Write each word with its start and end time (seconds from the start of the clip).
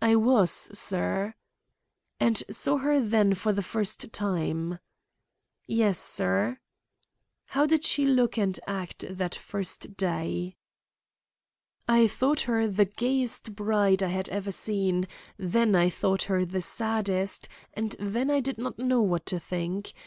"I 0.00 0.16
was, 0.16 0.50
sir." 0.72 1.34
"And 2.18 2.42
saw 2.50 2.78
her 2.78 3.02
then 3.02 3.34
for 3.34 3.52
the 3.52 3.62
first 3.62 4.14
time?" 4.14 4.78
"Yes, 5.66 5.98
sir." 5.98 6.58
"How 7.48 7.66
did 7.66 7.84
she 7.84 8.06
look 8.06 8.38
and 8.38 8.58
act 8.66 9.04
that 9.10 9.34
first 9.34 9.98
day?" 9.98 10.56
"I 11.86 12.06
thought 12.08 12.40
her 12.48 12.66
the 12.66 12.86
gayest 12.86 13.54
bride 13.54 14.02
I 14.02 14.08
had 14.08 14.30
ever 14.30 14.52
seen, 14.52 15.06
then 15.36 15.74
I 15.76 15.90
thought 15.90 16.22
her 16.22 16.46
the 16.46 16.62
saddest, 16.62 17.46
and 17.74 17.94
then 17.98 18.30
I 18.30 18.40
did 18.40 18.56
not 18.56 18.78
know 18.78 19.02
what 19.02 19.26
to 19.26 19.38
think. 19.38 19.92